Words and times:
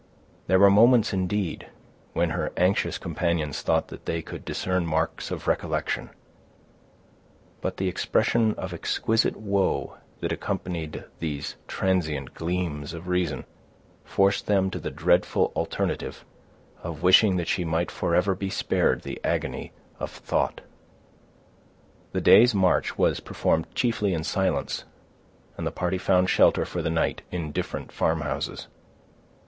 There 0.47 0.57
were 0.57 0.71
moments, 0.71 1.13
indeed, 1.13 1.67
when 2.13 2.31
her 2.31 2.51
anxious 2.57 2.97
companions 2.97 3.61
thought 3.61 3.89
that 3.89 4.07
they 4.07 4.23
could 4.23 4.43
discern 4.43 4.83
marks 4.83 5.29
of 5.29 5.47
recollection; 5.47 6.09
but 7.61 7.77
the 7.77 7.87
expression 7.87 8.55
of 8.55 8.73
exquisite 8.73 9.35
woe 9.37 9.97
that 10.21 10.31
accompanied 10.31 11.03
these 11.19 11.55
transient 11.67 12.33
gleams 12.33 12.95
of 12.95 13.09
reason, 13.09 13.45
forced 14.03 14.47
them 14.47 14.71
to 14.71 14.79
the 14.79 14.89
dreadful 14.89 15.51
alternative 15.55 16.25
of 16.81 17.03
wishing 17.03 17.35
that 17.37 17.47
she 17.47 17.63
might 17.63 17.91
forever 17.91 18.33
be 18.33 18.49
spared 18.49 19.03
the 19.03 19.21
agony 19.23 19.71
of 19.99 20.09
thought. 20.09 20.61
The 22.11 22.21
day's 22.21 22.55
march 22.55 22.97
was 22.97 23.19
performed 23.19 23.67
chiefly 23.75 24.15
in 24.15 24.23
silence, 24.23 24.83
and 25.57 25.67
the 25.67 25.71
party 25.71 25.99
found 25.99 26.27
shelter 26.27 26.65
for 26.65 26.81
the 26.81 26.89
night 26.89 27.21
in 27.29 27.51
different 27.51 27.91
farmhouses. 27.91 28.67